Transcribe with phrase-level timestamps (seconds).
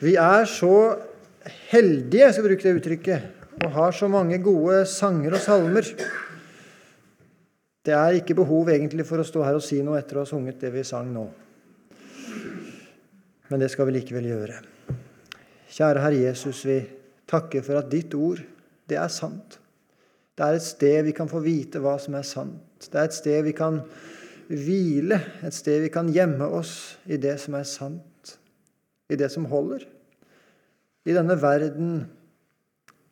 [0.00, 0.96] Vi er så
[1.68, 3.24] heldige, skal jeg bruke det uttrykket,
[3.60, 5.90] og har så mange gode sanger og salmer.
[7.84, 10.28] Det er ikke behov egentlig for å stå her og si noe etter å ha
[10.28, 11.26] sunget det vi sang nå.
[13.50, 14.60] Men det skal vi likevel gjøre.
[15.70, 16.80] Kjære Herre Jesus, vi
[17.28, 18.40] takker for at ditt ord,
[18.88, 19.58] det er sant.
[20.32, 22.88] Det er et sted vi kan få vite hva som er sant.
[22.88, 23.82] Det er et sted vi kan
[24.48, 28.09] hvile, et sted vi kan gjemme oss i det som er sant,
[29.10, 29.84] i det som holder.
[31.08, 31.92] I denne verden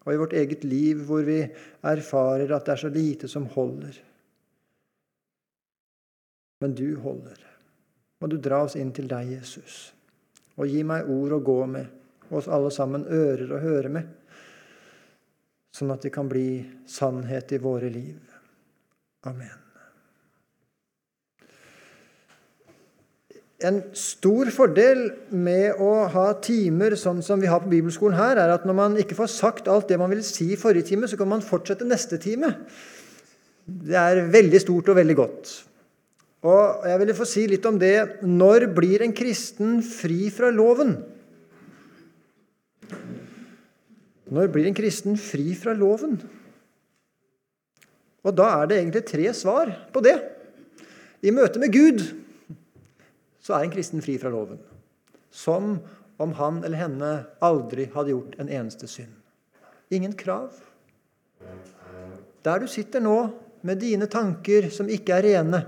[0.08, 1.42] og i vårt eget liv hvor vi
[1.84, 3.98] erfarer at det er så lite som holder.
[6.64, 7.36] Men du holder.
[8.18, 9.92] Må du dra oss inn til deg, Jesus,
[10.58, 11.92] og gi meg ord å gå med,
[12.30, 14.08] og oss alle sammen ører å høre med,
[15.76, 18.18] sånn at det kan bli sannhet i våre liv.
[19.28, 19.67] Amen.
[23.58, 25.00] En stor fordel
[25.34, 28.98] med å ha timer sånn som vi har på bibelskolen her, er at når man
[29.02, 31.86] ikke får sagt alt det man ville si i forrige time, så kan man fortsette
[31.88, 32.52] neste time.
[33.66, 35.50] Det er veldig stort og veldig godt.
[36.46, 40.94] Og jeg ville få si litt om det Når blir en kristen fri fra loven?
[44.30, 46.14] Når blir en kristen fri fra loven?
[48.22, 50.14] Og da er det egentlig tre svar på det.
[51.26, 52.06] I møte med Gud
[53.48, 54.58] så er en kristen fri fra loven.
[55.32, 55.78] Som
[56.20, 59.14] om han eller henne aldri hadde gjort en eneste synd.
[59.88, 60.52] Ingen krav.
[62.44, 63.16] Der du sitter nå
[63.64, 65.62] med dine tanker som ikke er rene,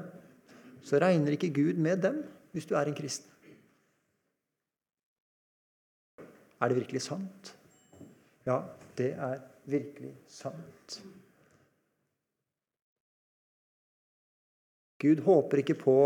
[0.84, 2.20] så regner ikke Gud med dem
[2.52, 3.30] hvis du er en kristen.
[6.60, 7.54] Er det virkelig sant?
[8.44, 8.58] Ja,
[9.00, 10.98] det er virkelig sant.
[15.00, 15.96] Gud håper ikke på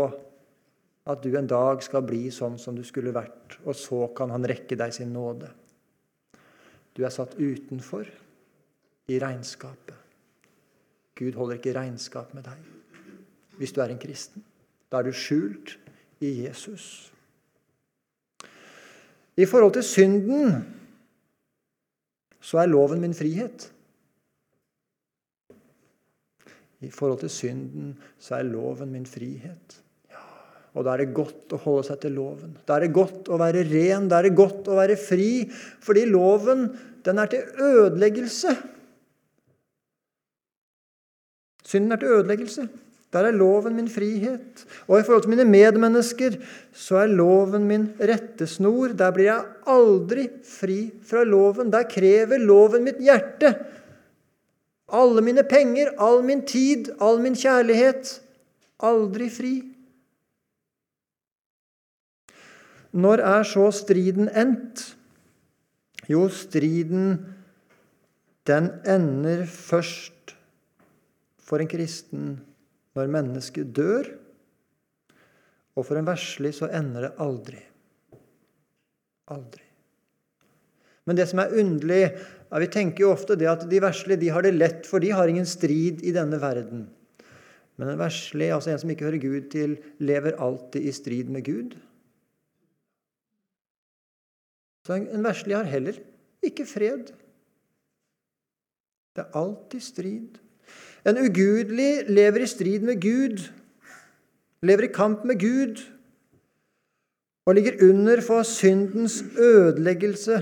[1.05, 4.45] at du en dag skal bli sånn som du skulle vært, og så kan han
[4.47, 5.51] rekke deg sin nåde.
[6.95, 8.07] Du er satt utenfor
[9.11, 9.99] i regnskapet.
[11.15, 12.71] Gud holder ikke regnskap med deg
[13.55, 14.43] hvis du er en kristen.
[14.91, 15.77] Da er du skjult
[16.19, 17.13] i Jesus.
[19.39, 20.57] I forhold til synden
[22.43, 23.69] så er loven min frihet.
[26.81, 29.84] I forhold til synden så er loven min frihet.
[30.75, 32.55] Og da er det godt å holde seg til loven.
[32.67, 35.45] Da er det godt å være ren, da er det godt å være fri.
[35.83, 36.67] Fordi loven,
[37.07, 38.55] den er til ødeleggelse.
[41.65, 42.67] Synden er til ødeleggelse.
[43.15, 44.65] Der er loven min frihet.
[44.89, 46.35] Og i forhold til mine medmennesker
[46.75, 48.91] så er loven min rettesnor.
[48.99, 51.71] Der blir jeg aldri fri fra loven.
[51.71, 53.53] Der krever loven mitt hjerte.
[54.91, 58.17] Alle mine penger, all min tid, all min kjærlighet.
[58.83, 59.53] Aldri fri.
[62.95, 64.85] Når er så striden endt?
[66.07, 67.17] Jo, striden
[68.47, 70.35] den ender først
[71.41, 72.35] for en kristen
[72.95, 74.07] når mennesket dør.
[75.75, 77.61] Og for en verslig så ender det aldri.
[79.33, 79.63] Aldri.
[81.05, 84.29] Men det som er underlig ja, Vi tenker jo ofte det at de verslige de
[84.31, 86.85] har det lett, for de har ingen strid i denne verden.
[87.75, 91.43] Men en verslig, altså en som ikke hører Gud til, lever alltid i strid med
[91.43, 91.75] Gud.
[94.85, 95.97] Så en verslig har heller
[96.45, 97.09] ikke fred.
[99.15, 100.37] Det er alltid strid.
[101.05, 103.41] En ugudelig lever i strid med Gud,
[104.61, 105.81] lever i kamp med Gud
[107.45, 110.39] og ligger under for syndens ødeleggelse.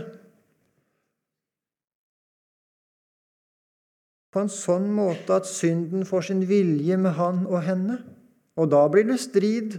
[4.34, 8.00] På en sånn måte at synden får sin vilje med han og henne.
[8.58, 9.76] Og da blir det strid.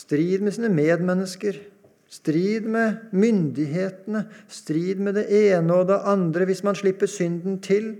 [0.00, 1.60] Strid med sine medmennesker
[2.10, 7.92] Strid med myndighetene, strid med det ene og det andre hvis man slipper synden til.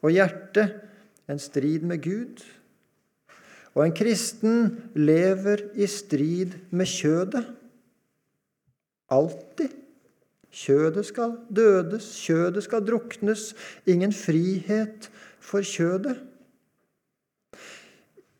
[0.00, 0.78] Og hjertet
[1.28, 2.40] en strid med Gud.
[3.76, 4.64] Og en kristen
[4.96, 7.44] lever i strid med kjødet.
[9.12, 9.78] Alltid.
[10.52, 13.52] Kjødet skal dødes, kjødet skal druknes.
[13.88, 15.08] Ingen frihet
[15.40, 16.18] for kjødet.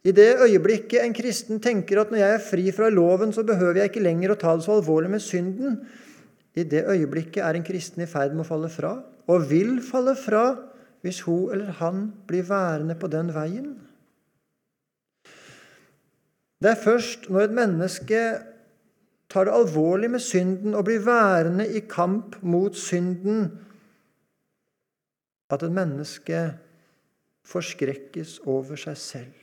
[0.02, 3.78] I det øyeblikket en kristen tenker at når jeg er fri fra loven, så behøver
[3.78, 5.78] jeg ikke lenger å ta det så alvorlig med synden,
[6.58, 8.96] i det øyeblikket er en kristen i ferd med å falle fra,
[9.30, 10.44] og vil falle fra
[11.02, 13.70] hvis hun eller han blir værende på den veien.
[16.62, 18.20] Det er først når et menneske
[19.32, 23.48] tar det alvorlig med synden og blir værende i kamp mot synden,
[25.50, 26.42] at et menneske
[27.48, 29.41] forskrekkes over seg selv.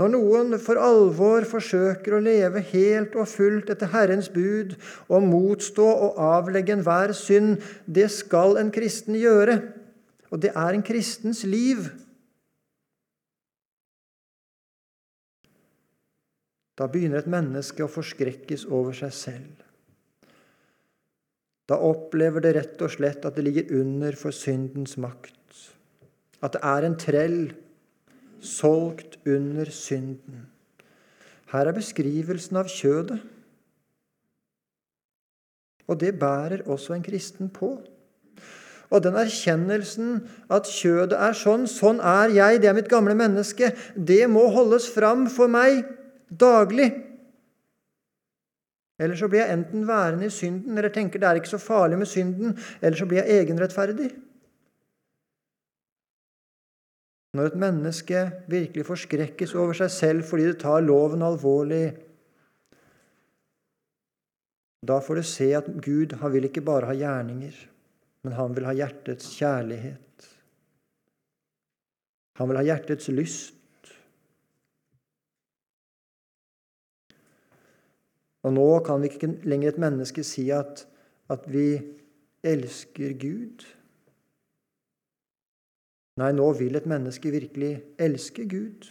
[0.00, 4.72] Når noen for alvor forsøker å leve helt og fullt etter Herrens bud
[5.12, 9.58] og motstå og avlegge enhver synd, det skal en kristen gjøre.
[10.32, 11.90] Og det er en kristens liv.
[16.80, 19.66] Da begynner et menneske å forskrekkes over seg selv.
[21.68, 25.36] Da opplever det rett og slett at det ligger under for syndens makt.
[26.40, 27.42] At det er en trell
[28.44, 30.46] solgt under synden.
[31.50, 33.20] Her er beskrivelsen av kjødet.
[35.90, 37.72] Og det bærer også en kristen på.
[38.90, 40.16] Og den erkjennelsen
[40.50, 44.88] at kjødet er sånn, sånn er jeg, det er mitt gamle menneske, det må holdes
[44.90, 45.84] fram for meg
[46.30, 46.90] daglig.
[49.00, 51.98] Eller så blir jeg enten værende i synden, eller tenker det er ikke så farlig
[52.02, 54.10] med synden, eller så blir jeg egenrettferdig.
[57.36, 61.92] Når et menneske virkelig forskrekkes over seg selv fordi det tar loven alvorlig,
[64.86, 67.54] da får du se at Gud han vil ikke bare ha gjerninger,
[68.24, 70.28] men han vil ha hjertets kjærlighet.
[72.40, 73.56] Han vil ha hjertets lyst.
[78.40, 80.86] Og nå kan vi ikke lenger et menneske si at,
[81.28, 81.74] at vi
[82.40, 83.66] elsker Gud.
[86.20, 88.88] Nei, nå vil et menneske virkelig elske Gud.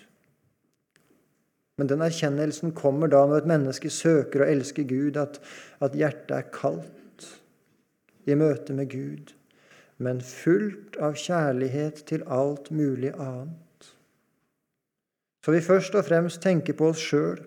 [1.80, 5.38] Men den erkjennelsen kommer da når et menneske søker å elske Gud, at,
[5.80, 7.28] at hjertet er kaldt
[8.28, 9.31] i møte med Gud,
[9.98, 13.88] men fullt av kjærlighet til alt mulig annet.
[15.46, 17.40] Så vi først og fremst tenker på oss sjøl,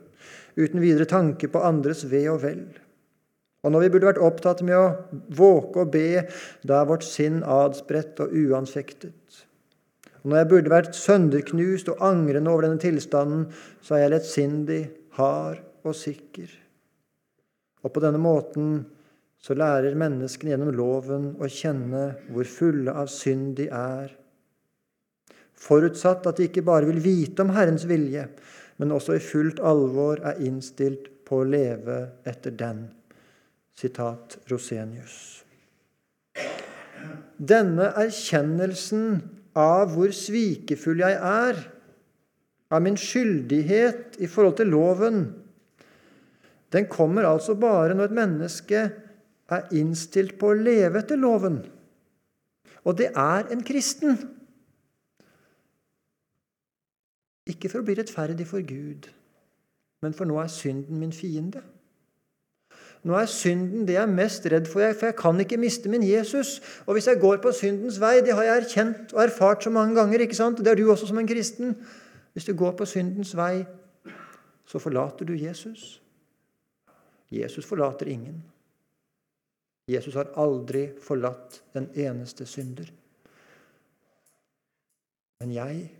[0.56, 2.64] uten videre tanke på andres ve og vel.
[3.62, 6.24] Og når vi burde vært opptatt med å våke og be,
[6.66, 9.44] da er vårt sinn adspredt og uanfektet.
[10.22, 13.48] Og når jeg burde vært sønderknust og angrende over denne tilstanden,
[13.82, 14.82] så er jeg lettsindig,
[15.18, 16.50] hard og sikker.
[17.82, 18.84] Og på denne måten
[19.42, 24.14] så lærer menneskene gjennom loven å kjenne hvor fulle av synd de er.
[25.58, 28.28] Forutsatt at de ikke bare vil vite om Herrens vilje,
[28.78, 31.98] men også i fullt alvor er innstilt på å leve
[32.28, 32.86] etter den.
[33.74, 35.42] Sitat Rosenius.
[37.42, 39.06] Denne erkjennelsen
[39.58, 41.60] av hvor svikefull jeg er,
[42.72, 45.24] av min skyldighet i forhold til loven,
[46.72, 48.82] den kommer altså bare når et menneske
[49.52, 51.58] er innstilt på å leve etter loven.
[52.88, 54.16] Og det er en kristen.
[57.52, 59.10] Ikke for å bli rettferdig for Gud,
[60.02, 61.60] men for nå er synden min fiende.
[63.02, 66.04] Nå er synden det jeg er mest redd for, for jeg kan ikke miste min
[66.06, 66.60] Jesus.
[66.86, 69.96] Og hvis jeg går på syndens vei, det har jeg erkjent og erfart så mange
[69.98, 70.62] ganger, ikke sant?
[70.62, 71.76] det er du også som en kristen
[72.32, 73.66] Hvis du går på syndens vei,
[74.64, 76.00] så forlater du Jesus.
[77.28, 78.38] Jesus forlater ingen.
[79.88, 82.88] Jesus har aldri forlatt den eneste synder.
[85.42, 85.90] Men jeg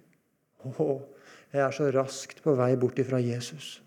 [0.79, 1.01] å,
[1.53, 3.81] jeg er så raskt på vei bort ifra Jesus.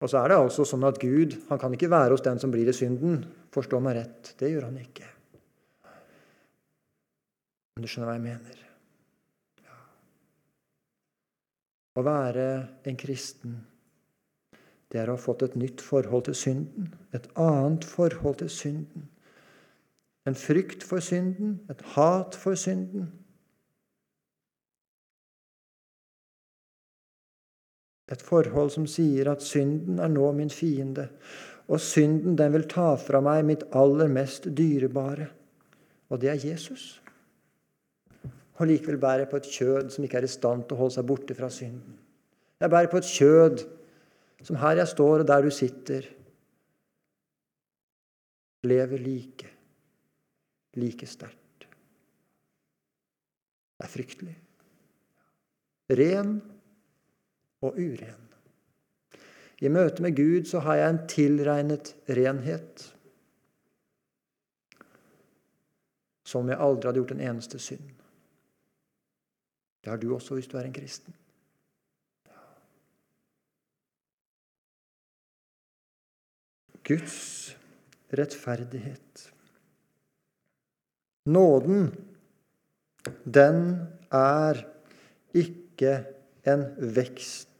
[0.00, 2.52] Og så er det altså sånn at Gud han kan ikke være hos den som
[2.52, 3.22] blir i synden.
[3.54, 4.34] Forstå meg rett.
[4.36, 5.08] Det gjør han ikke.
[7.76, 8.60] Men du skjønner hva jeg mener.
[9.64, 9.78] Ja.
[11.96, 12.46] Å være
[12.88, 13.56] en kristen,
[14.92, 16.92] det er å ha fått et nytt forhold til synden.
[17.16, 19.08] Et annet forhold til synden.
[20.26, 23.10] En frykt for synden, et hat for synden,
[28.12, 31.08] Et forhold som sier at synden er nå min fiende,
[31.66, 35.26] og synden den vil ta fra meg mitt aller mest dyrebare,
[36.10, 37.00] og det er Jesus.
[38.56, 40.94] Og likevel bærer jeg på et kjød som ikke er i stand til å holde
[40.94, 41.98] seg borte fra synden.
[42.62, 43.66] Jeg bærer på et kjød
[44.46, 46.06] som her jeg står, og der du sitter,
[48.66, 49.50] lever like,
[50.78, 51.66] like sterkt.
[53.76, 54.36] Det er fryktelig.
[55.98, 56.38] Ren
[57.66, 58.22] og uren.
[59.60, 62.84] I møte med Gud så har jeg en tilregnet renhet
[66.26, 67.86] som jeg aldri hadde gjort en eneste synd.
[69.80, 71.14] Det har du også hvis du er en kristen.
[76.86, 77.56] Guds
[78.14, 79.32] rettferdighet.
[81.26, 81.88] Nåden,
[83.24, 83.62] den
[84.14, 84.60] er
[85.34, 85.98] ikke
[86.46, 87.55] en vekst.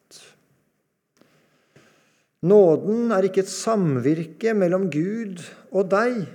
[2.44, 5.40] Nåden er ikke et samvirke mellom Gud
[5.72, 6.26] og deg.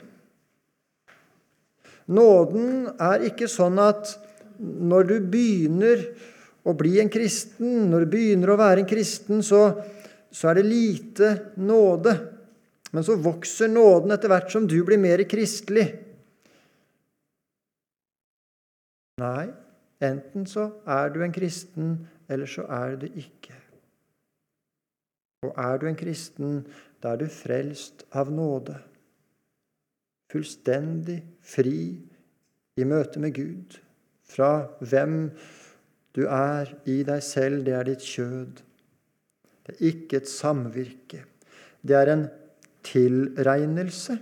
[2.12, 4.15] Nåden er ikke sånn at
[4.62, 6.01] når du begynner
[6.67, 9.63] å bli en kristen, når du begynner å være en kristen, så,
[10.29, 11.31] så er det lite
[11.62, 12.15] nåde.
[12.91, 15.88] Men så vokser nåden etter hvert som du blir mer kristelig.
[19.22, 19.48] Nei,
[20.01, 21.96] enten så er du en kristen,
[22.31, 23.61] eller så er du ikke.
[25.42, 26.60] Og er du en kristen,
[27.02, 28.76] da er du frelst av nåde.
[30.30, 31.80] Fullstendig fri
[32.78, 33.80] i møte med Gud.
[34.22, 34.52] Fra
[34.86, 35.32] hvem
[36.14, 38.62] du er i deg selv, det er ditt kjød.
[39.66, 41.24] Det er ikke et samvirke.
[41.82, 42.28] Det er en
[42.86, 44.20] tilregnelse.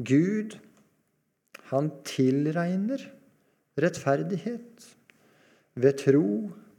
[0.00, 0.56] Gud,
[1.68, 3.04] han tilregner
[3.76, 4.88] rettferdighet
[5.76, 6.26] ved tro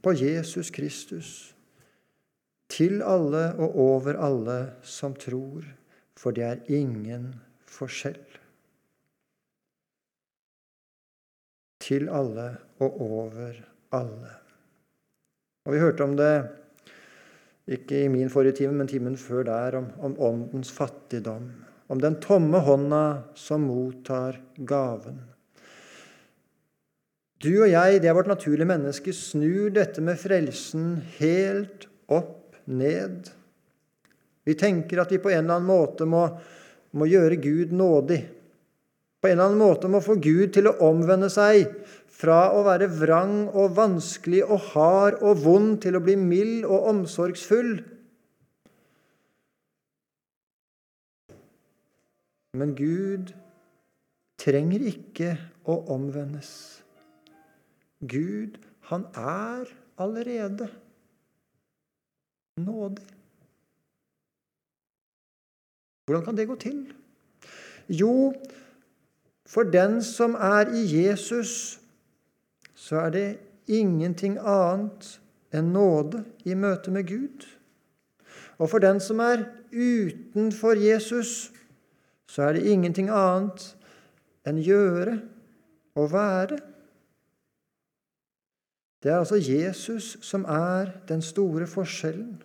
[0.02, 1.51] på Jesus Kristus
[2.72, 5.64] til alle og over alle som tror,
[6.16, 7.32] for det er ingen
[7.68, 8.22] forskjell.
[11.82, 12.48] Til alle
[12.80, 13.58] og over
[13.92, 14.32] alle.
[15.66, 16.32] Og Vi hørte om det
[17.72, 21.50] ikke i min forrige time, men timen før der, om, om åndens fattigdom.
[21.88, 23.04] Om den tomme hånda
[23.38, 25.20] som mottar gaven.
[27.42, 33.30] Du og jeg, det er vårt naturlige menneske, snur dette med frelsen helt opp ned.
[34.44, 36.26] Vi tenker at vi på en eller annen måte må,
[36.98, 38.20] må gjøre Gud nådig.
[39.22, 41.68] På en eller annen måte må få Gud til å omvende seg
[42.22, 46.88] fra å være vrang og vanskelig og hard og vond til å bli mild og
[46.90, 47.76] omsorgsfull.
[52.58, 53.32] Men Gud
[54.42, 55.36] trenger ikke
[55.70, 56.50] å omvendes.
[58.02, 58.58] Gud,
[58.90, 59.70] han er
[60.02, 60.66] allerede
[62.56, 63.06] nådig.
[66.06, 66.92] Hvordan kan det gå til?
[67.88, 68.34] Jo,
[69.46, 71.80] for den som er i Jesus,
[72.74, 75.20] så er det ingenting annet
[75.52, 77.46] enn nåde i møte med Gud.
[78.58, 81.52] Og for den som er utenfor Jesus,
[82.26, 83.76] så er det ingenting annet
[84.48, 85.20] enn gjøre
[85.94, 86.58] og være.
[89.02, 92.36] Det er altså Jesus som er den store forskjellen.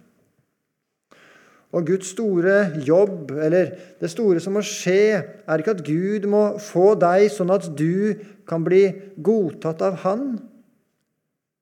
[1.71, 6.43] Og Guds store jobb, eller det store som må skje, er ikke at Gud må
[6.63, 8.15] få deg sånn at du
[8.47, 8.87] kan bli
[9.21, 10.29] godtatt av Han.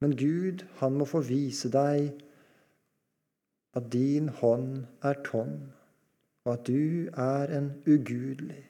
[0.03, 2.13] Men Gud, han må få vise deg
[3.75, 5.57] at din hånd er tom,
[6.45, 8.61] og at du er en ugudelig.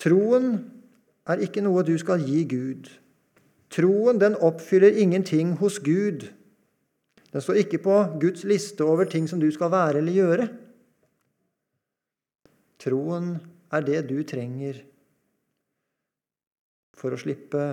[0.00, 0.79] Troen
[1.32, 2.90] er ikke noe du skal gi Gud.
[3.70, 6.26] Troen den oppfyller ingenting hos Gud.
[7.30, 10.48] Den står ikke på Guds liste over ting som du skal være eller gjøre.
[12.80, 13.36] Troen
[13.70, 14.80] er det du trenger
[16.96, 17.64] for å slippe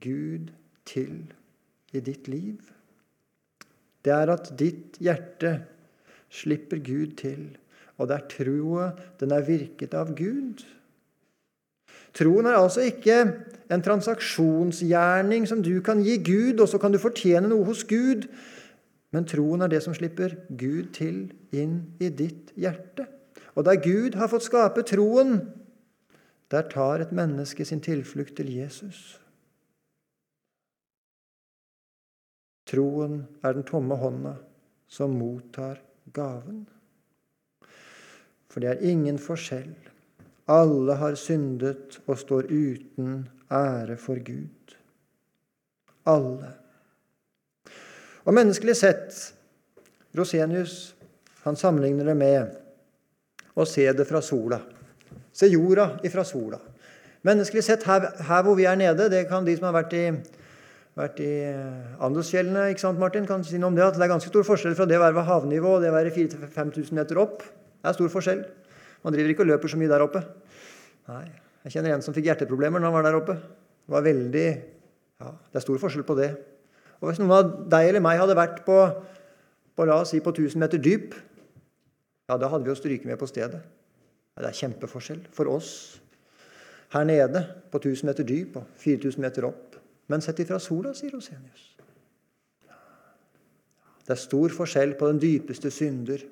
[0.00, 0.52] Gud
[0.88, 1.24] til
[1.94, 2.60] i ditt liv.
[4.04, 5.56] Det er at ditt hjerte
[6.34, 7.54] slipper Gud til,
[7.96, 8.88] og det er troa
[9.20, 10.64] den er virket av Gud.
[12.14, 13.16] Troen er altså ikke
[13.72, 18.28] en transaksjonsgjerning som du kan gi Gud, og så kan du fortjene noe hos Gud.
[19.14, 23.08] Men troen er det som slipper Gud til inn i ditt hjerte.
[23.54, 25.40] Og der Gud har fått skape troen,
[26.50, 29.18] der tar et menneske sin tilflukt til Jesus.
[32.70, 34.36] Troen er den tomme hånda
[34.90, 35.80] som mottar
[36.14, 36.64] gaven.
[38.50, 39.72] For det er ingen forskjell
[40.50, 44.74] alle har syndet og står uten ære for Gud.
[46.06, 46.50] Alle.
[48.24, 49.16] Og menneskelig sett
[50.16, 50.94] Rosenius
[51.44, 52.54] han sammenligner det med
[53.54, 54.60] å se det fra sola.
[55.34, 56.60] Se jorda ifra sola.
[57.24, 60.02] Menneskelig sett, her, her, hvor vi er nede Det kan de som har vært i,
[60.98, 61.30] vært i
[62.04, 64.76] Andesfjellene ikke sant, Martin, kan si noe om det, at det er ganske stor forskjell
[64.76, 67.40] fra det å være ved havnivå og det å være 4000-5000 meter opp.
[67.44, 68.44] Det er stor forskjell.
[69.04, 70.22] Man driver ikke og løper så mye der oppe.
[71.10, 71.26] Nei.
[71.64, 73.36] Jeg kjenner en som fikk hjerteproblemer når han var der oppe.
[73.84, 76.30] Det var veldig ja, Det er stor forskjell på det.
[77.00, 78.78] Og Hvis noen av deg eller meg hadde vært på,
[79.76, 81.16] på la oss si på 1000 meter dyp,
[82.28, 83.60] ja, da hadde vi jo stryket med på stedet.
[84.34, 85.70] Det er kjempeforskjell for oss
[86.94, 89.76] her nede på 1000 meter dyp og 4000 meter opp.
[90.08, 91.70] Men sett ifra sola, sier Rosenius.
[94.04, 96.24] Det er stor forskjell på den dypeste synder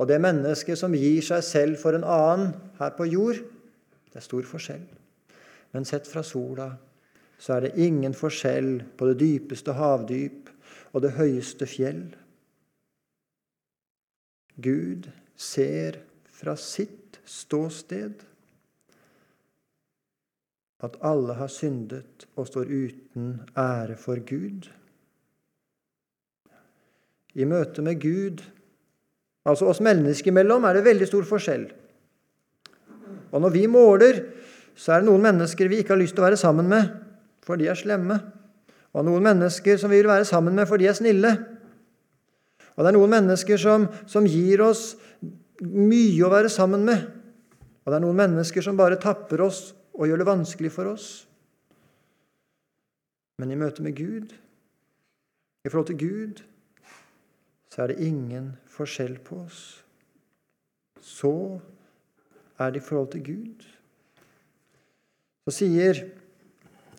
[0.00, 3.42] og det mennesket som gir seg selv for en annen her på jord,
[4.10, 4.86] det er stor forskjell.
[5.76, 6.70] Men sett fra sola
[7.40, 10.48] så er det ingen forskjell på det dypeste havdyp
[10.94, 12.02] og det høyeste fjell.
[14.60, 16.00] Gud ser
[16.32, 18.24] fra sitt ståsted
[20.80, 24.70] at alle har syndet og står uten ære for Gud.
[27.36, 28.40] I møte med Gud,
[29.48, 31.68] altså oss mennesker imellom, er det veldig stor forskjell.
[33.30, 34.20] Og når vi måler,
[34.74, 36.90] så er det noen mennesker vi ikke har lyst til å være sammen med,
[37.44, 38.18] for de er slemme.
[38.96, 41.30] Og noen mennesker som vi vil være sammen med, for de er snille.
[42.74, 44.94] Og det er noen mennesker som, som gir oss
[45.60, 47.06] mye å være sammen med.
[47.84, 51.08] Og det er noen mennesker som bare tapper oss og gjør det vanskelig for oss.
[53.40, 54.32] Men i møte med Gud,
[55.64, 56.42] i forhold til Gud,
[57.72, 59.60] så er det ingen forskjell på oss.
[61.00, 61.32] Så
[62.60, 63.66] er det i forhold til Gud.
[65.48, 66.04] Så sier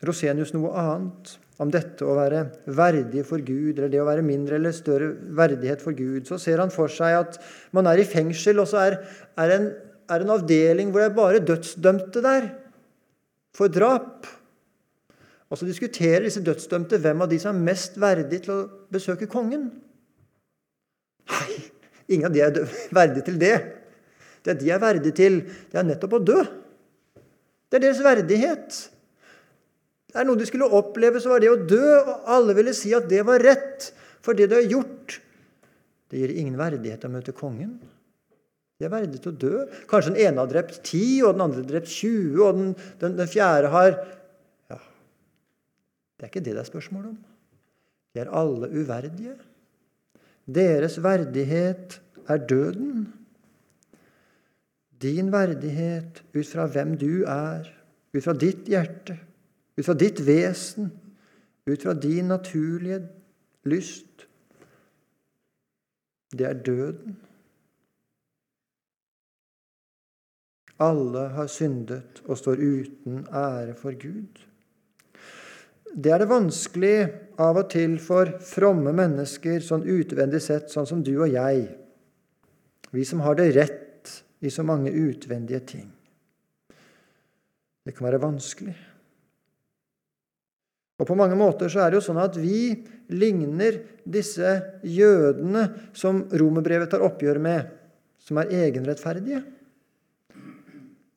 [0.06, 2.42] Rosenius noe annet om dette å være
[2.74, 6.26] verdig for Gud, eller det å være mindre eller større verdighet for Gud.
[6.26, 7.38] Så ser han for seg at
[7.76, 8.98] man er i fengsel, og så er,
[9.38, 9.68] er, en,
[10.10, 12.50] er en avdeling hvor det er bare dødsdømte der
[13.58, 14.26] for drap.
[15.52, 19.30] Og så diskuterer disse dødsdømte hvem av de som er mest verdig til å besøke
[19.30, 19.70] kongen.
[22.12, 22.60] Ingen av de er
[22.94, 23.56] verdige til det.
[24.42, 25.40] Det de er verdige til,
[25.72, 26.40] det er nettopp å dø.
[27.72, 28.80] Det er deres verdighet.
[30.12, 32.92] Det er noe de skulle oppleve, så var det å dø, og alle ville si
[32.98, 33.92] at det var rett,
[34.22, 35.22] for det du har gjort.
[36.12, 37.78] Det gir ingen verdighet å møte kongen.
[38.82, 39.62] De er verdige til å dø.
[39.88, 43.16] Kanskje den ene har drept ti, og den andre har drept 20, og den, den,
[43.22, 44.80] den fjerde har Ja,
[46.18, 47.16] det er ikke det det er spørsmål om.
[48.12, 49.38] De er alle uverdige.
[50.56, 53.14] Deres verdighet er døden.
[55.02, 57.70] Din verdighet ut fra hvem du er,
[58.14, 59.18] ut fra ditt hjerte,
[59.78, 60.92] ut fra ditt vesen,
[61.70, 63.02] ut fra din naturlige
[63.64, 64.28] lyst,
[66.32, 67.18] det er døden.
[70.80, 74.51] Alle har syndet og står uten ære for Gud.
[75.92, 76.96] Det er det vanskelig
[77.42, 81.66] av og til for fromme mennesker, sånn utvendig sett, sånn som du og jeg,
[82.92, 85.90] vi som har det rett i så mange utvendige ting.
[87.82, 88.76] Det kan være vanskelig.
[91.02, 92.76] Og På mange måter så er det jo sånn at vi
[93.10, 94.52] ligner disse
[94.86, 95.64] jødene
[95.98, 97.72] som romerbrevet tar oppgjør med,
[98.22, 99.42] som er egenrettferdige.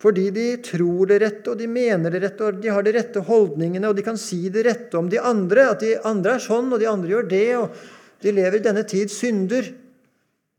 [0.04, 3.22] Fordi de tror det rette, og de mener det rette, og de har de rette
[3.24, 6.68] holdningene, og de kan si det rette om de andre, at de andre er sånn,
[6.74, 7.78] og de andre gjør det, og
[8.20, 9.70] de lever i denne tid synder.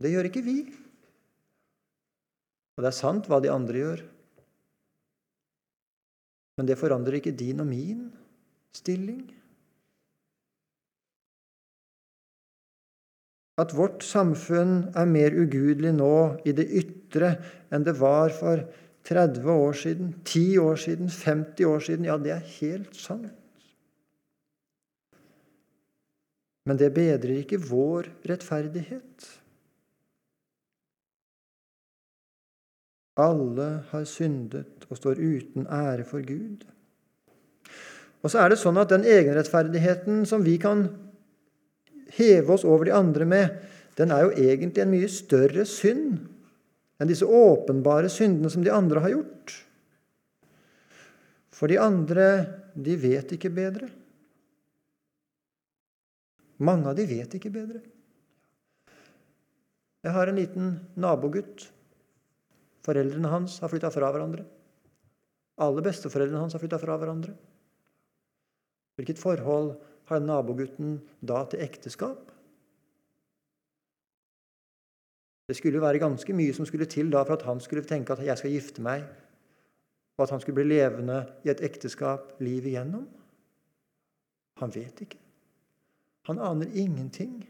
[0.01, 0.57] Det gjør ikke vi.
[2.75, 4.01] Og det er sant hva de andre gjør.
[6.57, 8.07] Men det forandrer ikke din og min
[8.75, 9.27] stilling.
[13.61, 16.15] At vårt samfunn er mer ugudelig nå
[16.47, 17.35] i det ytre
[17.71, 18.65] enn det var for
[19.05, 23.33] 30 år siden, 10 år siden, 50 år siden Ja, det er helt sant.
[26.65, 29.27] Men det bedrer ikke vår rettferdighet.
[33.21, 36.65] Alle har syndet og står uten ære for Gud.
[38.25, 40.87] Og så er det sånn at den egenrettferdigheten som vi kan
[42.17, 43.53] heve oss over de andre med,
[43.95, 46.17] den er jo egentlig en mye større synd
[46.99, 49.55] enn disse åpenbare syndene som de andre har gjort.
[51.55, 52.27] For de andre,
[52.75, 53.89] de vet ikke bedre.
[56.63, 57.81] Mange av de vet ikke bedre.
[60.05, 61.65] Jeg har en liten nabogutt.
[62.85, 64.45] Foreldrene hans har flytta fra hverandre.
[65.65, 67.33] Alle besteforeldrene hans har flytta fra hverandre.
[68.95, 69.73] Hvilket forhold
[70.11, 72.34] har nabogutten da til ekteskap?
[75.47, 78.13] Det skulle jo være ganske mye som skulle til da for at han skulle tenke
[78.13, 79.03] at jeg skal gifte meg,
[80.17, 83.05] og at han skulle bli levende i et ekteskap livet igjennom.
[84.61, 85.19] Han vet ikke.
[86.25, 87.43] Han aner ingenting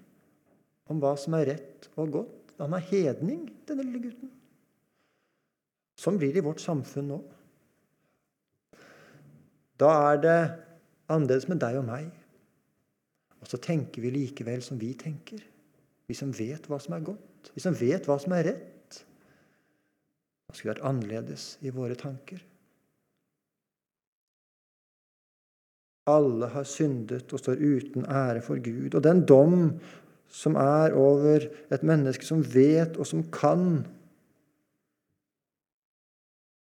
[0.92, 2.56] om hva som er rett og godt.
[2.60, 4.32] Han er hedning, denne lille gutten.
[6.00, 7.22] Sånn blir det i vårt samfunn nå.
[9.80, 10.38] Da er det
[11.12, 12.10] annerledes med deg og meg.
[13.40, 15.44] Og så tenker vi likevel som vi tenker,
[16.06, 19.00] vi som vet hva som er godt vi som vet hva som er rett.
[20.46, 22.42] Hva skulle vært annerledes i våre tanker.
[26.10, 28.94] Alle har syndet og står uten ære for Gud.
[28.94, 29.72] Og den dom
[30.30, 33.86] som er over et menneske som vet og som kan,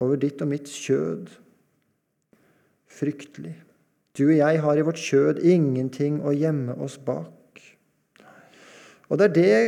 [0.01, 1.39] over ditt og mitt kjød
[2.91, 3.53] Fryktelig.
[4.19, 7.40] Du og jeg har i vårt kjød ingenting å gjemme oss bak.
[9.11, 9.61] Og det er det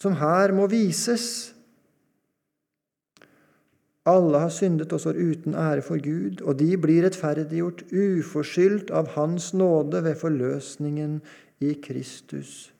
[0.00, 1.54] som her må vises.
[4.08, 9.12] Alle har syndet og står uten ære for Gud, og de blir rettferdiggjort uforskyldt av
[9.18, 11.18] Hans nåde ved forløsningen
[11.60, 12.70] i Kristus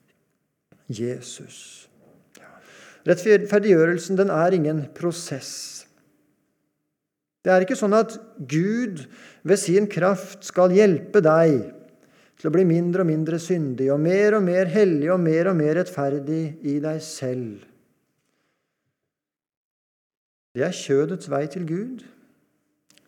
[0.89, 1.85] Jesus.
[3.05, 5.85] Rettferdiggjørelsen den er ingen prosess.
[7.45, 8.17] Det er ikke sånn at
[8.49, 9.05] Gud
[9.47, 11.69] ved sin kraft skal hjelpe deg
[12.39, 15.57] til å bli mindre og mindre syndig og mer og mer hellig og mer og
[15.59, 17.65] mer rettferdig i deg selv.
[20.55, 22.05] Det er kjødets vei til Gud.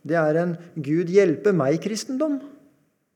[0.07, 2.39] Det er en Gud hjelpe meg-kristendom.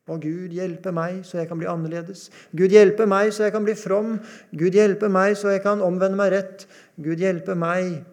[0.05, 2.27] Og Gud hjelpe meg så jeg kan bli annerledes.
[2.53, 4.19] Gud hjelpe meg så jeg kan bli from.
[4.53, 6.67] Gud hjelpe meg så jeg kan omvende meg rett.
[7.01, 8.03] Gud hjelpe meg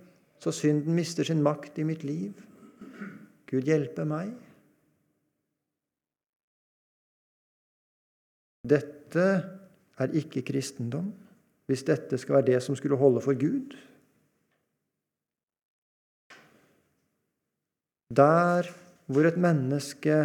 [0.43, 2.33] så synden mister sin makt i mitt liv.
[3.51, 4.33] Gud hjelpe meg.
[8.63, 9.27] Dette
[9.99, 11.11] er ikke kristendom,
[11.67, 13.75] hvis dette skal være det som skulle holde for Gud.
[18.13, 18.69] Der
[19.13, 20.17] hvor et menneske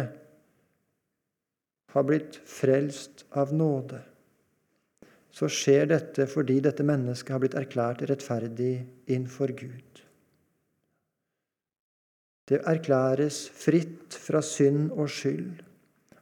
[1.92, 4.00] har blitt frelst av nåde,
[5.34, 8.74] så skjer dette fordi dette mennesket har blitt erklært rettferdig
[9.10, 10.02] innfor Gud.
[12.48, 15.64] Det erklæres fritt fra synd og skyld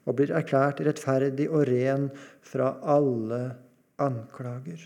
[0.07, 2.11] og blir erklært rettferdig og ren
[2.47, 3.40] fra alle
[4.03, 4.85] anklager.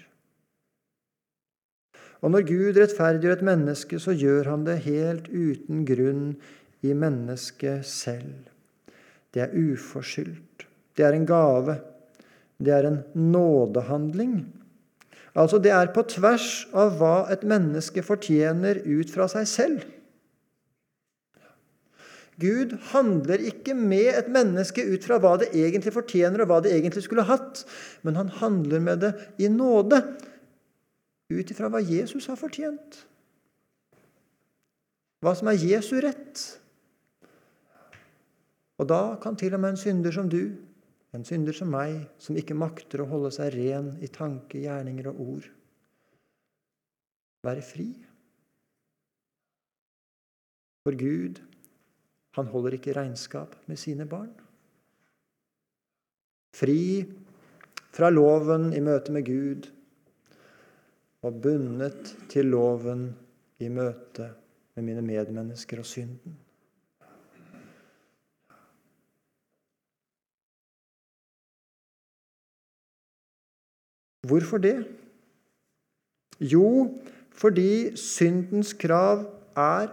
[2.20, 6.24] Og når Gud rettferdiggjør et menneske, så gjør han det helt uten grunn
[6.84, 8.48] i mennesket selv.
[9.32, 10.66] Det er uforskyldt.
[10.96, 11.78] Det er en gave.
[12.60, 14.42] Det er en nådehandling.
[15.34, 19.86] Altså, det er på tvers av hva et menneske fortjener ut fra seg selv.
[22.40, 26.72] Gud handler ikke med et menneske ut fra hva det egentlig fortjener, og hva det
[26.76, 27.64] egentlig skulle hatt,
[28.06, 30.00] men han handler med det i nåde,
[31.30, 33.02] ut ifra hva Jesus har fortjent.
[35.20, 36.46] Hva som er Jesu rett.
[38.80, 40.56] Og da kan til og med en synder som du,
[41.12, 45.20] en synder som meg, som ikke makter å holde seg ren i tanke, gjerninger og
[45.26, 45.50] ord,
[47.44, 47.90] være fri.
[50.86, 51.42] For Gud
[52.38, 54.30] han holder ikke regnskap med sine barn.
[56.54, 57.02] Fri
[57.94, 59.70] fra loven i møte med Gud
[61.26, 63.10] og bundet til loven
[63.60, 64.30] i møte
[64.76, 66.38] med mine medmennesker og synden.
[74.30, 74.76] Hvorfor det?
[76.40, 77.00] Jo,
[77.34, 79.24] fordi syndens krav
[79.56, 79.90] er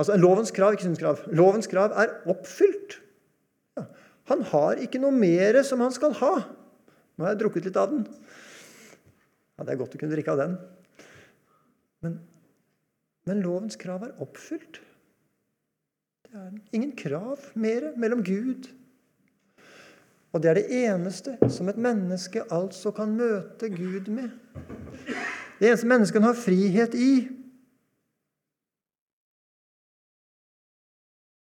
[0.00, 1.20] Altså lovens krav, ikke syndens krav.
[1.36, 2.98] Lovens krav er oppfylt.
[3.76, 3.84] Ja.
[4.32, 6.34] Han har ikke noe mer som han skal ha.
[7.16, 8.06] Nå har jeg drukket litt av den.
[9.58, 10.56] Ja, Det er godt å kunne drikke av den.
[12.02, 12.16] Men,
[13.28, 14.80] men lovens krav er oppfylt.
[16.32, 18.70] Det er ingen krav mer mellom Gud
[20.32, 24.30] Og det er det eneste som et menneske altså kan møte Gud med.
[25.60, 27.41] Det eneste mennesket kan ha frihet i.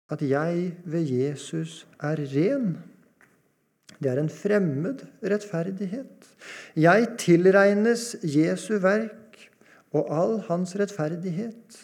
[0.10, 2.78] at jeg ved Jesus er ren.
[4.00, 6.30] Det er en fremmed rettferdighet.
[6.76, 9.40] Jeg tilregnes Jesu verk
[9.96, 11.80] og all hans rettferdighet.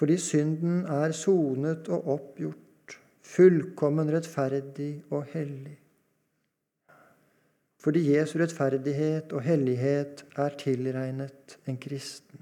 [0.00, 5.76] Fordi synden er sonet og oppgjort, fullkommen rettferdig og hellig.
[7.80, 12.39] Fordi Jesu rettferdighet og hellighet er tilregnet en kristen.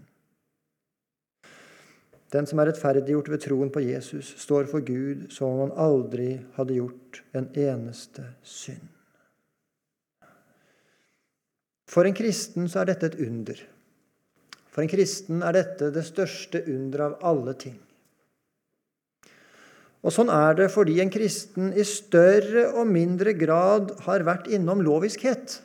[2.33, 6.29] Den som er rettferdiggjort ved troen på Jesus, står for Gud som om han aldri
[6.59, 8.85] hadde gjort en eneste synd.
[11.89, 13.61] For en kristen så er dette et under.
[14.69, 17.79] For en kristen er dette det største under av alle ting.
[20.05, 24.85] Og Sånn er det fordi en kristen i større og mindre grad har vært innom
[24.85, 25.59] loviskhet.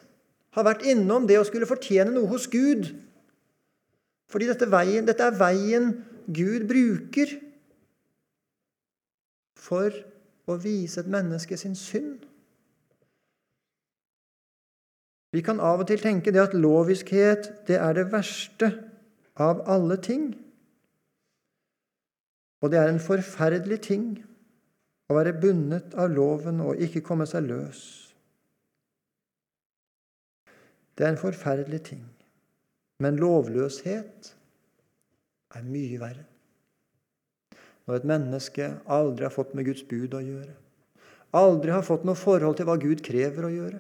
[0.56, 2.88] Har vært innom det å skulle fortjene noe hos Gud.
[4.32, 5.91] Fordi dette, veien, dette er veien
[6.27, 7.31] Gud bruker
[9.59, 9.95] for
[10.47, 12.23] å vise et menneske sin synd.
[15.33, 18.69] Vi kan av og til tenke det at loviskhet det er det verste
[19.41, 20.27] av alle ting.
[22.62, 24.05] Og det er en forferdelig ting
[25.09, 27.81] å være bundet av loven og ikke komme seg løs.
[30.93, 32.05] Det er en forferdelig ting.
[33.01, 34.36] Men lovløshet
[35.58, 36.26] er mye verre.
[37.84, 40.54] Når et menneske aldri har fått med Guds bud å gjøre,
[41.36, 43.80] aldri har fått noe forhold til hva Gud krever å gjøre,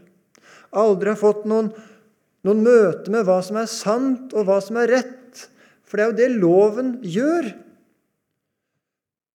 [0.75, 1.71] aldri har fått noen,
[2.43, 5.19] noen møte med hva som er sant og hva som er rett,
[5.93, 7.51] For det er jo det loven gjør.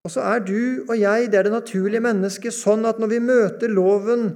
[0.02, 3.20] Og så er du og jeg, det er det naturlige mennesket, sånn at når vi
[3.22, 4.30] møter loven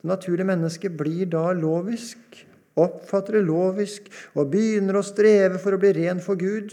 [0.00, 2.38] Det naturlige mennesket blir da lovisk,
[2.80, 6.72] oppfatter det lovisk og begynner å streve for å bli ren for Gud.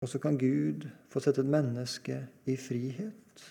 [0.00, 2.16] Og så kan Gud få sette et menneske
[2.48, 3.44] i frihet.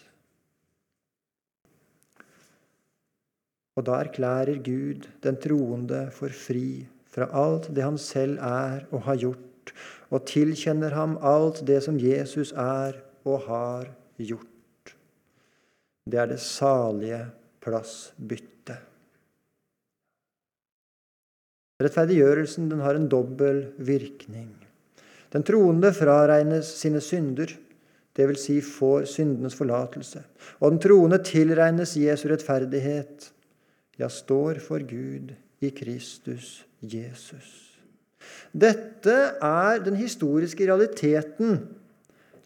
[3.78, 9.06] Og da erklærer Gud den troende for fri fra alt det han selv er og
[9.06, 9.74] har gjort,
[10.10, 14.96] og tilkjenner ham alt det som Jesus er og har gjort.
[16.10, 17.22] Det er det salige
[17.64, 18.80] plassbyttet.
[21.80, 24.52] Rettferdiggjørelsen den har en dobbel virkning.
[25.34, 27.52] Den troende fraregnes sine synder,
[28.18, 28.44] dvs.
[28.44, 30.24] Si får syndenes forlatelse.
[30.60, 33.30] Og den troende tilregnes Jesu rettferdighet,
[34.00, 37.70] ja, står for Gud i Kristus Jesus.
[38.56, 41.60] Dette er den historiske realiteten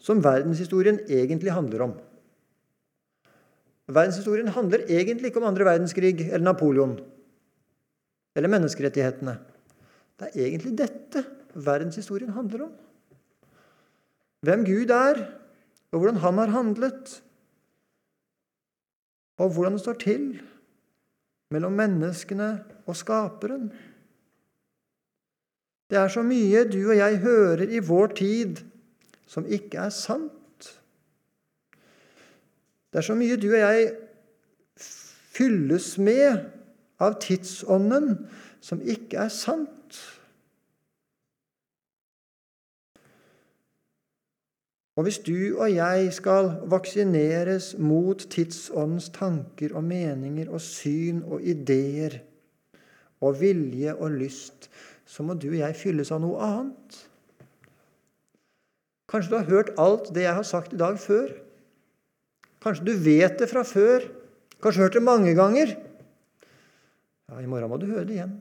[0.04, 1.94] som verdenshistorien egentlig handler om.
[3.88, 6.98] Verdenshistorien handler egentlig ikke om andre verdenskrig eller Napoleon
[8.34, 9.36] eller menneskerettighetene.
[10.18, 12.72] Det er egentlig dette verdenshistorien handler om.
[14.44, 15.22] Hvem Gud er,
[15.92, 17.22] og hvordan han har handlet.
[19.38, 20.42] Og hvordan det står til
[21.50, 23.72] mellom menneskene og Skaperen.
[25.90, 28.64] Det er så mye du og jeg hører i vår tid
[29.26, 30.32] som ikke er sant.
[32.92, 33.92] Det er så mye du og jeg
[35.34, 36.44] fylles med
[37.02, 38.16] av tidsånden
[38.64, 39.83] som ikke er sant.
[44.94, 51.42] Og hvis du og jeg skal vaksineres mot tidsåndens tanker og meninger og syn og
[51.42, 52.20] ideer
[53.24, 54.68] og vilje og lyst,
[55.06, 57.00] så må du og jeg fylles av noe annet.
[59.10, 61.32] Kanskje du har hørt alt det jeg har sagt i dag, før.
[62.62, 64.06] Kanskje du vet det fra før.
[64.62, 65.74] Kanskje hørt det mange ganger.
[67.28, 68.38] Ja, I morgen må du høre det igjen.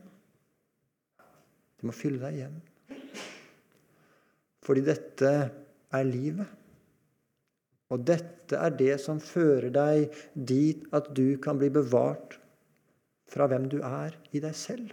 [1.81, 2.61] Du må fylle deg igjen.
[4.63, 5.33] Fordi dette
[5.93, 6.49] er livet.
[7.93, 12.39] Og dette er det som fører deg dit at du kan bli bevart
[13.29, 14.91] fra hvem du er i deg selv.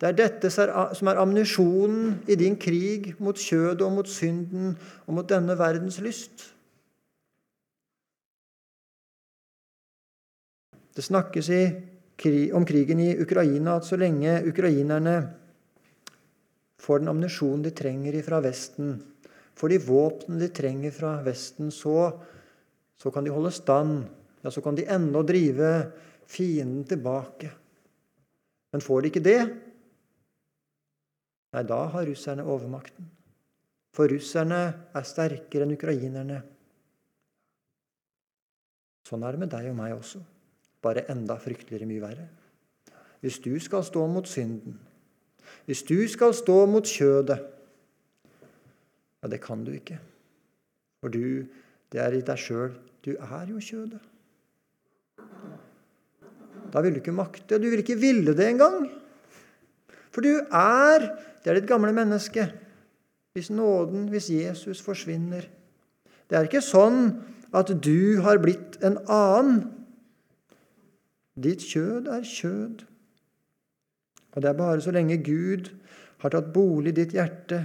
[0.00, 4.74] Det er dette som er ammunisjonen i din krig mot kjødet og mot synden
[5.06, 6.50] og mot denne verdens lyst.
[10.94, 11.62] Det snakkes i,
[12.54, 15.16] om krigen i Ukraina at så lenge ukrainerne
[16.84, 18.98] får den ammunisjonen de trenger fra Vesten,
[19.54, 22.10] for de våpnene de trenger fra Vesten, så,
[22.98, 24.04] så kan de holde stand.
[24.42, 25.70] Ja, så kan de ennå drive
[26.26, 27.52] fienden tilbake.
[28.74, 29.40] Men får de ikke det,
[31.54, 33.06] nei, da har russerne overmakten.
[33.94, 36.40] For russerne er sterkere enn ukrainerne.
[39.06, 40.18] Sånn er det med deg og meg også,
[40.82, 42.26] bare enda frykteligere mye verre.
[43.22, 44.80] Hvis du skal stå mot synden,
[45.68, 47.53] hvis du skal stå mot kjødet,
[49.24, 49.96] ja, det kan du ikke.
[51.00, 51.46] For du,
[51.88, 52.74] det er i deg sjøl.
[53.00, 54.02] Du er jo kjødet.
[56.74, 57.56] Da vil du ikke makte.
[57.56, 58.90] Du vil ikke ville det engang.
[60.12, 61.08] For du er
[61.44, 62.46] Det er ditt gamle menneske.
[63.36, 65.44] Hvis nåden, hvis Jesus forsvinner.
[66.30, 67.20] Det er ikke sånn
[67.52, 69.58] at du har blitt en annen.
[71.36, 72.86] Ditt kjød er kjød.
[74.32, 75.68] Og det er bare så lenge Gud
[76.24, 77.60] har tatt bolig i ditt hjerte,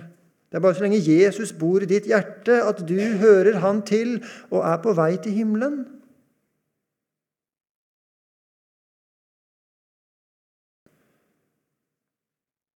[0.50, 4.18] det er bare så lenge Jesus bor i ditt hjerte, at du hører Han til
[4.50, 5.84] og er på vei til himmelen.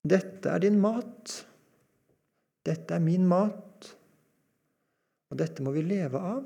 [0.04, 1.38] Dette er din mat.
[2.68, 3.88] Dette er min mat.
[5.32, 6.44] Og dette må vi leve av.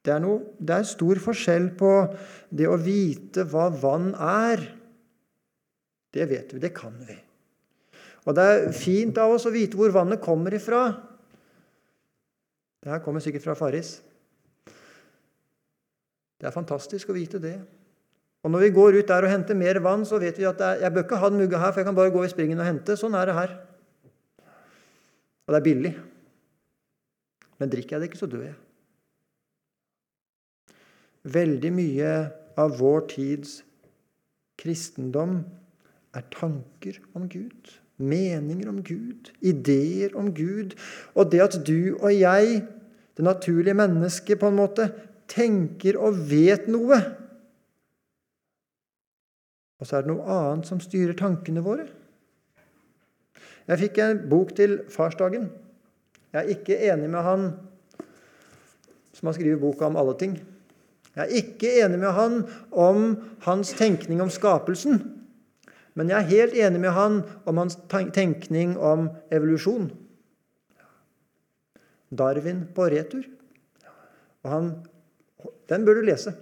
[0.00, 1.92] Det er, noe, det er stor forskjell på
[2.56, 4.62] det å vite hva vann er.
[6.16, 7.18] Det vet vi, det kan vi.
[8.28, 10.82] Og det er fint av oss å vite hvor vannet kommer ifra.
[12.84, 13.94] Det her kommer sikkert fra Farris.
[16.38, 17.56] Det er fantastisk å vite det.
[18.44, 20.84] Og Når vi går ut der og henter mer vann, så vet vi at er,
[20.84, 22.68] jeg bør ikke ha den mugga her, for jeg kan bare gå i springen og
[22.68, 22.94] hente.
[23.00, 23.56] Sånn er det her.
[25.48, 25.94] Og det er billig.
[27.58, 28.54] Men drikker jeg det ikke, så dør jeg.
[31.28, 32.12] Veldig mye
[32.60, 33.58] av vår tids
[34.60, 35.40] kristendom
[36.14, 40.74] er tanker om Gud meninger om Gud, ideer om Gud.
[41.14, 42.62] Og det at du og jeg,
[43.16, 44.90] det naturlige mennesket, på en måte
[45.28, 47.02] tenker og vet noe,
[49.78, 51.86] Og så er det noe annet som styrer tankene våre.
[53.68, 55.48] Jeg fikk en bok til farsdagen.
[56.32, 57.44] Jeg er ikke enig med han
[59.14, 60.34] som har skrevet boka om alle ting.
[61.14, 63.06] Jeg er ikke enig med han om
[63.46, 65.00] hans tenkning om skapelsen.
[65.98, 69.88] Men jeg er helt enig med han om hans tenkning om evolusjon.
[72.14, 73.24] Darwin på retur.
[74.46, 74.68] Og han,
[75.68, 76.32] den bør du lese.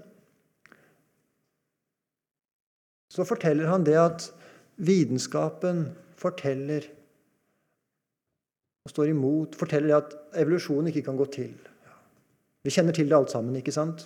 [3.11, 4.29] Så forteller han det at
[4.77, 5.87] vitenskapen
[6.21, 6.85] forteller
[8.87, 11.55] og står imot, forteller at evolusjonen ikke kan gå til.
[12.63, 13.57] Vi kjenner til det alt sammen.
[13.57, 14.05] ikke sant?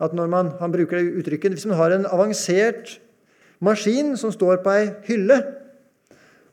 [0.00, 3.00] At når man, Han bruker det uttrykket Hvis man har en avansert
[3.64, 5.38] maskin som står på ei hylle,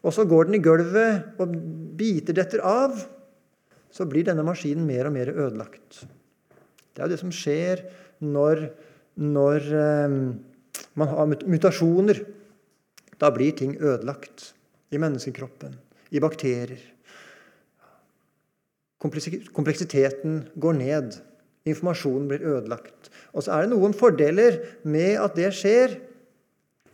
[0.04, 1.54] og så går den i gulvet og
[1.98, 2.96] biter detter av,
[3.94, 6.04] så blir denne maskinen mer og mer ødelagt.
[6.94, 7.84] Det er jo det som skjer
[8.26, 8.66] når,
[9.22, 10.18] når eh,
[11.00, 12.24] man har mutasjoner.
[13.22, 14.52] Da blir ting ødelagt
[14.94, 15.78] i menneskekroppen,
[16.12, 16.82] i bakterier.
[19.04, 21.16] Kompleksiteten går ned.
[21.70, 23.12] Informasjonen blir ødelagt.
[23.32, 25.96] Og så er det noen fordeler med at det skjer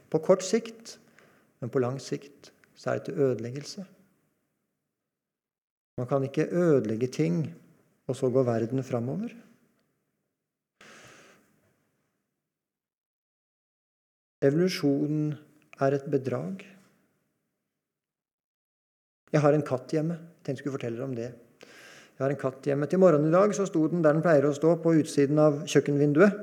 [0.09, 0.97] på kort sikt,
[1.61, 3.85] men på lang sikt så er det til ødeleggelse.
[5.99, 7.43] Man kan ikke ødelegge ting,
[8.07, 9.33] og så går verden framover.
[14.41, 15.33] Evolusjonen
[15.83, 16.63] er et bedrag.
[19.33, 20.15] Jeg har en katt hjemme.
[20.39, 21.27] Tenkte jeg skulle fortelle dere om det.
[22.15, 22.87] Jeg har en katt hjemme.
[22.87, 25.61] Til morgenen i dag så sto den der den pleier å stå, på utsiden av
[25.67, 26.39] kjøkkenvinduet.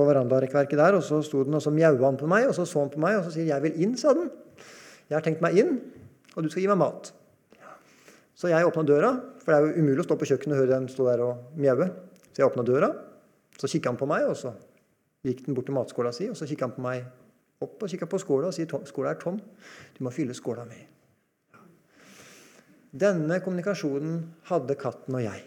[0.00, 2.80] På verandarekkverket der, og så sto den og så mjaua på meg, og så så
[2.80, 4.30] han på meg, og så sier 'Jeg vil inn', sa den.
[5.08, 5.80] 'Jeg har tenkt meg inn,
[6.36, 7.12] og du skal gi meg mat'.
[8.34, 10.78] Så jeg åpna døra, for det er jo umulig å stå på kjøkkenet og høre
[10.78, 11.90] den stå der og mjaue.
[12.32, 12.94] Så jeg åpna døra,
[13.58, 14.54] så kikka han på meg, og så
[15.24, 17.04] gikk den bort til matskåla si, og så kikka han på meg
[17.60, 19.40] opp og kikka på skåla og sier 'Skåla er tom.
[19.98, 20.86] Du må fylle skåla mi'.
[22.92, 25.44] Denne kommunikasjonen hadde katten og jeg.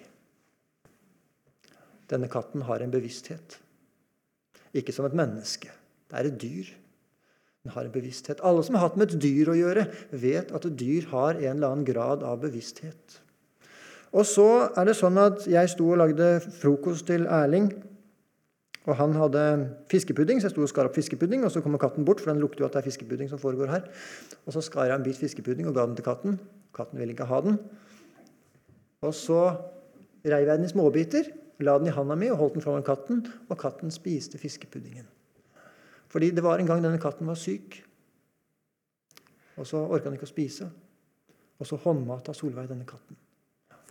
[2.07, 3.62] Denne katten har en bevissthet.
[4.73, 5.69] Ikke som et menneske.
[6.09, 6.71] Det er et dyr.
[7.63, 8.41] Den har en bevissthet.
[8.43, 11.55] Alle som har hatt med et dyr å gjøre, vet at et dyr har en
[11.55, 13.19] eller annen grad av bevissthet.
[14.13, 16.27] Og så er det sånn at jeg sto og lagde
[16.59, 17.71] frokost til Erling.
[18.83, 19.43] Og han hadde
[19.89, 21.45] fiskepudding, så jeg sto og skar opp fiskepudding.
[21.47, 23.71] Og så kommer katten bort, for den lukter jo at det er fiskepudding som foregår
[23.71, 23.87] her.
[24.43, 26.35] Og så skar jeg en bit fiskepudding og ga den til katten.
[26.75, 27.61] Katten ville ikke ha den.
[29.07, 29.39] Og så
[30.27, 33.25] reiv jeg den i småbiter, la den i handa mi og holdt den foran katten,
[33.49, 35.05] og katten spiste fiskepuddingen.
[36.09, 37.83] Fordi det var en gang denne katten var syk,
[39.57, 40.69] og så orka han ikke å spise.
[41.61, 43.17] Og så håndmata Solveig denne katten.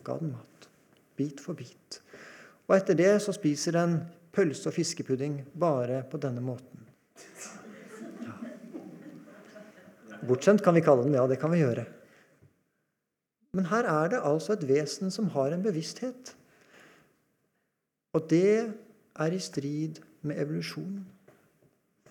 [0.02, 0.68] Ga den mat.
[1.16, 2.00] Bit for bit.
[2.66, 3.98] Og etter det så spiser den
[4.34, 6.86] pølse og fiskepudding bare på denne måten.
[8.24, 8.36] Ja.
[10.26, 11.16] Bortskjemt kan vi kalle den.
[11.18, 11.86] Ja, det kan vi gjøre.
[13.52, 16.34] Men her er det altså et vesen som har en bevissthet.
[18.12, 18.72] Og det
[19.16, 21.04] er i strid med evolusjonen.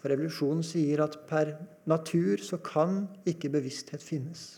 [0.02, 1.54] For evolusjonen sier at per
[1.90, 4.56] natur så kan ikke bevissthet finnes.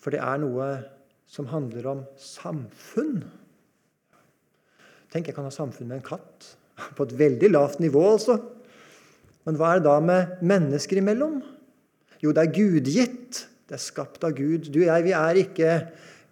[0.00, 0.70] For det er noe
[1.30, 3.20] som handler om samfunn.
[5.10, 6.48] Tenk, jeg kan ha samfunn med en katt.
[6.96, 8.40] På et veldig lavt nivå, altså.
[9.46, 11.38] Men hva er det da med mennesker imellom?
[12.20, 13.44] Jo, det er gudgitt.
[13.70, 14.66] Det er skapt av Gud.
[14.66, 15.78] Du og jeg, vi er, ikke,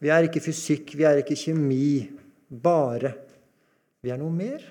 [0.02, 2.08] vi er ikke fysikk, vi er ikke kjemi.
[2.48, 3.14] Bare.
[4.04, 4.62] Vi er noe mer.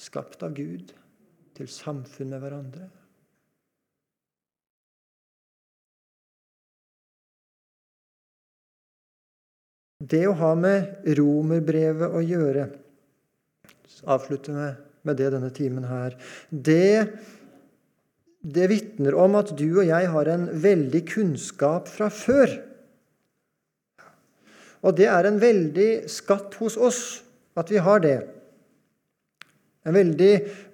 [0.00, 0.92] Skapt av Gud
[1.56, 2.88] til samfunn med hverandre.
[10.06, 12.68] Det å ha med romerbrevet å gjøre
[14.06, 14.76] Avslutte med,
[15.16, 16.14] det denne timen her.
[16.50, 17.08] Det
[18.46, 22.52] det vitner om at du og jeg har en veldig kunnskap fra før.
[24.86, 27.00] Og det er en veldig skatt hos oss
[27.56, 28.16] at vi har det.
[29.86, 30.32] En veldig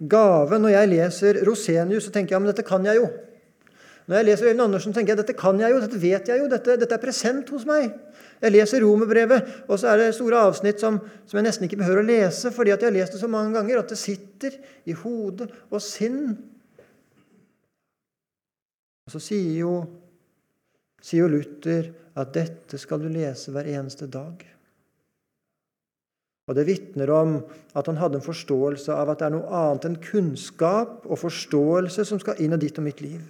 [0.08, 0.58] gave.
[0.58, 3.10] Når jeg leser Rosenius, så tenker jeg men dette kan jeg jo.
[4.08, 6.48] Når jeg leser Øyvind Andersen, tenker jeg dette kan jeg jo, dette vet jeg jo,
[6.50, 7.92] dette, dette er present hos meg.
[8.42, 12.02] Jeg leser romerbrevet, og så er det store avsnitt som, som, jeg nesten ikke behøver
[12.02, 14.56] å lese, fordi at jeg har lest det så mange ganger at det sitter
[14.90, 16.24] i hode og sinn
[19.02, 19.72] og Så sier jo,
[21.02, 21.88] sier jo Luther
[22.18, 24.44] at dette skal du lese hver eneste dag.
[26.50, 27.36] Og Det vitner om
[27.78, 32.04] at han hadde en forståelse av at det er noe annet enn kunnskap og forståelse
[32.08, 33.22] som skal inn i ditt og mitt liv.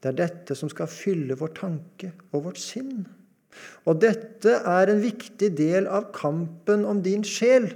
[0.00, 3.02] Det er dette som skal fylle vår tanke og vårt sinn.
[3.90, 7.66] Og dette er en viktig del av kampen om din sjel.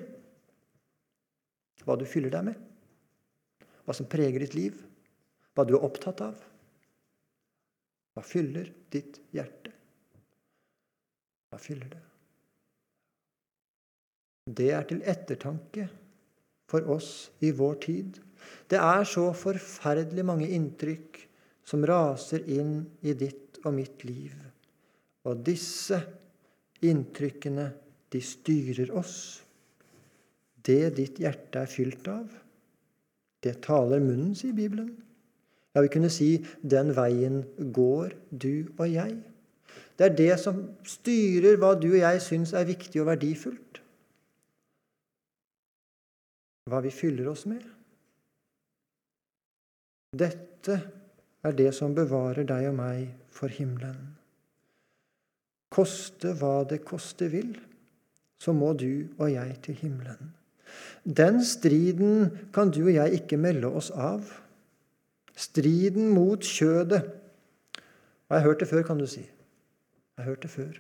[1.84, 2.56] Hva du fyller deg med,
[3.84, 4.78] hva som preger ditt liv,
[5.52, 6.38] hva du er opptatt av.
[8.14, 9.74] Hva fyller ditt hjerte?
[11.50, 12.02] Hva fyller det?
[14.44, 15.86] Det er til ettertanke
[16.68, 18.18] for oss i vår tid.
[18.68, 21.20] Det er så forferdelig mange inntrykk
[21.64, 24.34] som raser inn i ditt og mitt liv.
[25.24, 26.00] Og disse
[26.84, 27.70] inntrykkene,
[28.12, 29.16] de styrer oss.
[30.64, 32.28] Det ditt hjerte er fylt av,
[33.44, 34.92] det taler munnen, sier Bibelen.
[35.74, 37.42] Ja, vi kunne si 'den veien
[37.72, 39.22] går du og jeg'.
[39.98, 43.80] Det er det som styrer hva du og jeg syns er viktig og verdifullt.
[46.70, 47.64] Hva vi fyller oss med.
[50.14, 50.78] Dette
[51.44, 54.14] er det som bevarer deg og meg for himmelen.
[55.74, 57.52] Koste hva det koste vil,
[58.38, 60.32] så må du og jeg til himmelen.
[61.04, 64.24] Den striden kan du og jeg ikke melde oss av.
[65.36, 67.02] Striden mot kjødet.
[68.30, 69.20] Jeg har hørt det før, kan du si.
[69.20, 70.72] Jeg har hørt det før.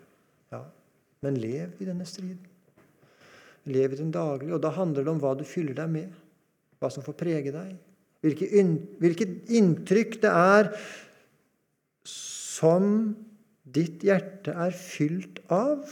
[0.54, 0.62] Ja,
[1.20, 2.53] Men lev i denne striden.
[3.70, 4.52] Lev i den daglig.
[4.54, 6.14] Og da handler det om hva du fyller deg med,
[6.80, 7.74] hva som får prege deg.
[8.24, 10.70] Hvilket inntrykk det er
[12.08, 12.86] som
[13.64, 15.84] ditt hjerte er fylt av.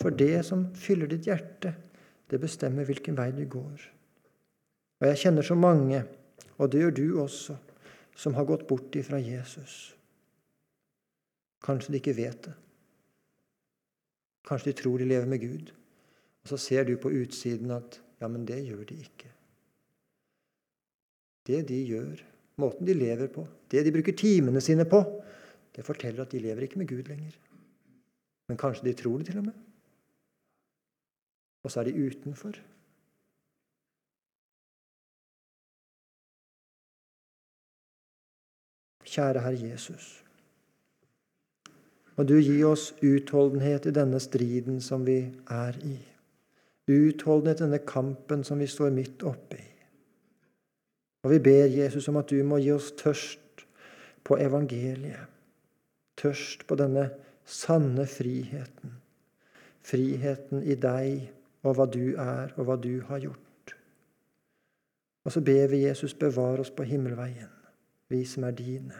[0.00, 1.74] For det som fyller ditt hjerte,
[2.32, 3.86] det bestemmer hvilken vei du går.
[5.02, 6.00] Og jeg kjenner så mange
[6.62, 7.56] og det gjør du også,
[8.14, 9.94] som har gått bort ifra Jesus.
[11.64, 12.54] Kanskje de ikke vet det.
[14.48, 15.72] Kanskje de tror de lever med Gud.
[16.42, 19.30] Og så ser du på utsiden at ja, men det gjør de ikke.
[21.46, 22.22] Det de gjør,
[22.62, 25.00] måten de lever på, det de bruker timene sine på,
[25.74, 27.38] det forteller at de lever ikke med Gud lenger.
[28.48, 29.58] Men kanskje de tror det til og med.
[31.62, 32.58] Og så er de utenfor.
[39.12, 40.21] Kjære Herre Jesus.
[42.16, 45.18] Må du gi oss utholdenhet i denne striden som vi
[45.50, 45.96] er i.
[46.92, 49.68] Utholdenhet i denne kampen som vi står midt oppe i.
[51.22, 53.64] Og vi ber Jesus om at du må gi oss tørst
[54.26, 55.30] på evangeliet.
[56.18, 57.08] Tørst på denne
[57.46, 58.98] sanne friheten.
[59.82, 61.30] Friheten i deg
[61.62, 63.74] og hva du er, og hva du har gjort.
[65.24, 67.50] Og så ber vi Jesus bevare oss på himmelveien
[68.12, 68.98] vi som er dine.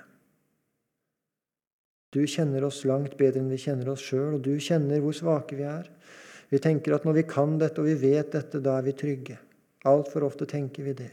[2.13, 5.57] Du kjenner oss langt bedre enn vi kjenner oss sjøl, og du kjenner hvor svake
[5.57, 5.89] vi er.
[6.53, 9.39] Vi tenker at når vi kan dette og vi vet dette, da er vi trygge.
[9.89, 11.11] Altfor ofte tenker vi det.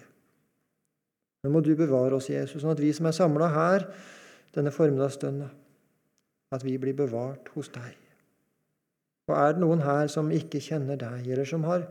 [1.43, 3.87] Nå må du bevare oss, Jesus, sånn at vi som er samla her
[4.55, 5.47] denne formiddagsstunda,
[6.51, 7.95] at vi blir bevart hos deg.
[9.29, 11.85] Og er det noen her som ikke kjenner deg, eller som har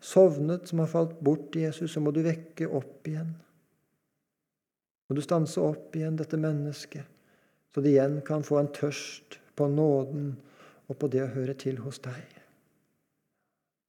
[0.00, 3.34] sovnet, som har falt bort Jesus, så må du vekke opp igjen.
[5.04, 7.04] Må du stanse opp igjen dette mennesket,
[7.74, 10.34] så det igjen kan få en tørst på nåden
[10.86, 12.22] og på det å høre til hos deg.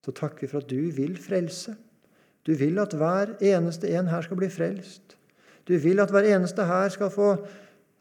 [0.05, 1.75] Så takker vi for at du vil frelse.
[2.45, 5.15] Du vil at hver eneste en her skal bli frelst.
[5.65, 7.29] Du vil at hver eneste her skal få,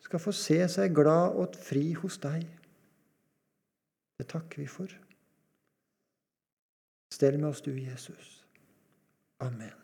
[0.05, 2.45] skal få se seg glad og fri hos deg.
[4.21, 4.93] Det takker vi for.
[7.13, 8.45] Stell med oss, du, Jesus.
[9.41, 9.84] Amen.